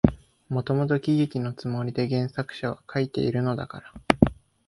[0.49, 3.93] もともと喜劇のつもりで原作者は書いているのだから、